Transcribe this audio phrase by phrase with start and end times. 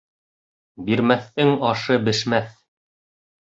[0.87, 2.49] Бирмәҫтең ашы бешмәҫ